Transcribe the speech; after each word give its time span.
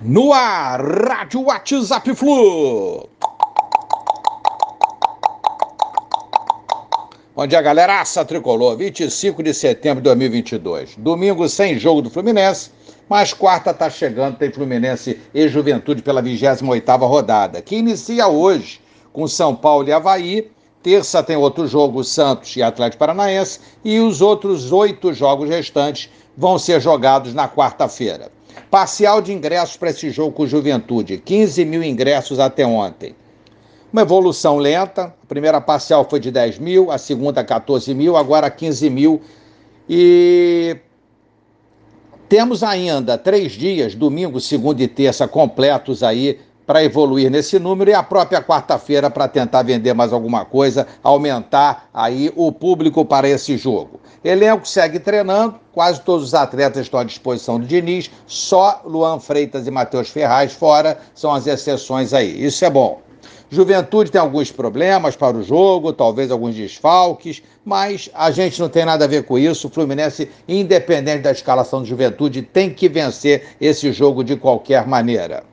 No 0.00 0.32
ar, 0.32 0.80
Rádio 0.80 1.42
WhatsApp 1.42 2.14
Flu. 2.14 3.08
Bom 7.34 7.46
dia, 7.48 7.60
galera. 7.60 8.00
Aça 8.00 8.24
Tricolor, 8.24 8.76
25 8.76 9.42
de 9.42 9.52
setembro 9.52 10.00
de 10.00 10.04
2022. 10.04 10.94
Domingo 10.98 11.48
sem 11.48 11.80
jogo 11.80 12.00
do 12.00 12.10
Fluminense, 12.10 12.70
mas 13.08 13.32
quarta 13.34 13.74
tá 13.74 13.90
chegando, 13.90 14.36
tem 14.36 14.52
Fluminense 14.52 15.20
e 15.34 15.48
Juventude 15.48 16.00
pela 16.00 16.22
28ª 16.22 17.00
rodada, 17.00 17.60
que 17.60 17.74
inicia 17.74 18.28
hoje 18.28 18.80
com 19.12 19.26
São 19.26 19.56
Paulo 19.56 19.88
e 19.88 19.92
Havaí. 19.92 20.48
Terça 20.88 21.22
tem 21.22 21.36
outro 21.36 21.66
jogo, 21.66 22.02
Santos 22.02 22.56
e 22.56 22.62
Atlético 22.62 23.00
Paranaense, 23.00 23.60
e 23.84 24.00
os 24.00 24.22
outros 24.22 24.72
oito 24.72 25.12
jogos 25.12 25.46
restantes 25.46 26.08
vão 26.34 26.58
ser 26.58 26.80
jogados 26.80 27.34
na 27.34 27.46
quarta-feira. 27.46 28.32
Parcial 28.70 29.20
de 29.20 29.30
ingressos 29.30 29.76
para 29.76 29.90
esse 29.90 30.10
jogo 30.10 30.32
com 30.32 30.46
Juventude, 30.46 31.18
15 31.18 31.62
mil 31.66 31.82
ingressos 31.82 32.38
até 32.40 32.66
ontem. 32.66 33.14
Uma 33.92 34.00
evolução 34.00 34.56
lenta, 34.56 35.14
a 35.22 35.26
primeira 35.26 35.60
parcial 35.60 36.06
foi 36.08 36.20
de 36.20 36.30
10 36.30 36.58
mil, 36.58 36.90
a 36.90 36.96
segunda 36.96 37.44
14 37.44 37.92
mil, 37.92 38.16
agora 38.16 38.50
15 38.50 38.88
mil. 38.88 39.20
E 39.86 40.74
temos 42.30 42.62
ainda 42.62 43.18
três 43.18 43.52
dias, 43.52 43.94
domingo, 43.94 44.40
segunda 44.40 44.82
e 44.82 44.88
terça, 44.88 45.28
completos 45.28 46.02
aí 46.02 46.40
para 46.68 46.84
evoluir 46.84 47.30
nesse 47.30 47.58
número 47.58 47.90
e 47.90 47.94
a 47.94 48.02
própria 48.02 48.42
quarta-feira 48.42 49.08
para 49.08 49.26
tentar 49.26 49.62
vender 49.62 49.94
mais 49.94 50.12
alguma 50.12 50.44
coisa, 50.44 50.86
aumentar 51.02 51.88
aí 51.94 52.30
o 52.36 52.52
público 52.52 53.06
para 53.06 53.26
esse 53.26 53.56
jogo. 53.56 53.98
Elenco 54.22 54.68
segue 54.68 54.98
treinando, 54.98 55.54
quase 55.72 56.02
todos 56.02 56.26
os 56.26 56.34
atletas 56.34 56.82
estão 56.82 57.00
à 57.00 57.04
disposição 57.04 57.58
do 57.58 57.66
Diniz, 57.66 58.10
só 58.26 58.82
Luan 58.84 59.18
Freitas 59.18 59.66
e 59.66 59.70
Matheus 59.70 60.10
Ferraz 60.10 60.52
fora 60.52 60.98
são 61.14 61.32
as 61.32 61.46
exceções 61.46 62.12
aí. 62.12 62.44
Isso 62.44 62.62
é 62.62 62.68
bom. 62.68 63.00
Juventude 63.48 64.10
tem 64.10 64.20
alguns 64.20 64.52
problemas 64.52 65.16
para 65.16 65.38
o 65.38 65.42
jogo, 65.42 65.94
talvez 65.94 66.30
alguns 66.30 66.54
desfalques, 66.54 67.42
mas 67.64 68.10
a 68.12 68.30
gente 68.30 68.60
não 68.60 68.68
tem 68.68 68.84
nada 68.84 69.06
a 69.06 69.08
ver 69.08 69.24
com 69.24 69.38
isso. 69.38 69.68
O 69.68 69.70
Fluminense, 69.70 70.28
independente 70.46 71.22
da 71.22 71.32
escalação 71.32 71.82
de 71.82 71.88
Juventude, 71.88 72.42
tem 72.42 72.68
que 72.68 72.90
vencer 72.90 73.56
esse 73.58 73.90
jogo 73.90 74.22
de 74.22 74.36
qualquer 74.36 74.86
maneira. 74.86 75.44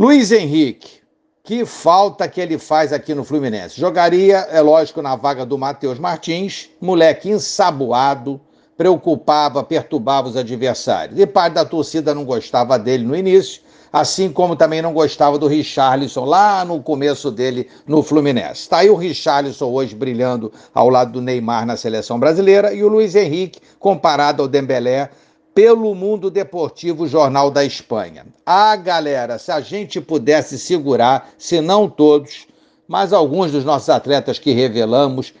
Luiz 0.00 0.32
Henrique, 0.32 1.02
que 1.44 1.66
falta 1.66 2.26
que 2.26 2.40
ele 2.40 2.56
faz 2.56 2.90
aqui 2.90 3.14
no 3.14 3.22
Fluminense. 3.22 3.78
Jogaria, 3.78 4.48
é 4.50 4.58
lógico, 4.62 5.02
na 5.02 5.14
vaga 5.14 5.44
do 5.44 5.58
Matheus 5.58 5.98
Martins, 5.98 6.70
moleque 6.80 7.28
ensaboado, 7.28 8.40
preocupava, 8.78 9.62
perturbava 9.62 10.26
os 10.26 10.38
adversários. 10.38 11.20
E 11.20 11.26
parte 11.26 11.52
da 11.52 11.66
torcida 11.66 12.14
não 12.14 12.24
gostava 12.24 12.78
dele 12.78 13.04
no 13.04 13.14
início, 13.14 13.60
assim 13.92 14.32
como 14.32 14.56
também 14.56 14.80
não 14.80 14.94
gostava 14.94 15.38
do 15.38 15.46
Richarlison 15.46 16.24
lá 16.24 16.64
no 16.64 16.82
começo 16.82 17.30
dele 17.30 17.68
no 17.86 18.02
Fluminense. 18.02 18.62
Está 18.62 18.78
aí 18.78 18.88
o 18.88 18.96
Richarlison 18.96 19.70
hoje 19.70 19.94
brilhando 19.94 20.50
ao 20.74 20.88
lado 20.88 21.12
do 21.12 21.20
Neymar 21.20 21.66
na 21.66 21.76
seleção 21.76 22.18
brasileira 22.18 22.72
e 22.72 22.82
o 22.82 22.88
Luiz 22.88 23.14
Henrique 23.14 23.60
comparado 23.78 24.40
ao 24.40 24.48
Dembélé 24.48 25.10
pelo 25.54 25.94
Mundo 25.94 26.30
Deportivo 26.30 27.06
Jornal 27.06 27.50
da 27.50 27.64
Espanha. 27.64 28.26
Ah, 28.46 28.76
galera, 28.76 29.38
se 29.38 29.50
a 29.50 29.60
gente 29.60 30.00
pudesse 30.00 30.58
segurar, 30.58 31.30
se 31.38 31.60
não 31.60 31.88
todos, 31.88 32.46
mas 32.86 33.12
alguns 33.12 33.52
dos 33.52 33.64
nossos 33.64 33.88
atletas 33.88 34.38
que 34.38 34.52
revelamos 34.52 35.32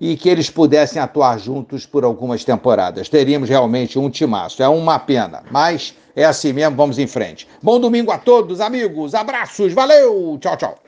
e 0.00 0.16
que 0.16 0.28
eles 0.28 0.50
pudessem 0.50 1.00
atuar 1.00 1.38
juntos 1.38 1.86
por 1.86 2.04
algumas 2.04 2.44
temporadas. 2.44 3.08
Teríamos 3.08 3.48
realmente 3.48 3.98
um 3.98 4.10
timaço. 4.10 4.62
É 4.62 4.68
uma 4.68 4.98
pena, 4.98 5.42
mas 5.50 5.94
é 6.14 6.24
assim 6.24 6.52
mesmo, 6.52 6.76
vamos 6.76 6.98
em 6.98 7.06
frente. 7.06 7.48
Bom 7.62 7.80
domingo 7.80 8.10
a 8.10 8.18
todos, 8.18 8.60
amigos. 8.60 9.14
Abraços, 9.14 9.72
valeu, 9.72 10.38
tchau, 10.40 10.56
tchau. 10.56 10.85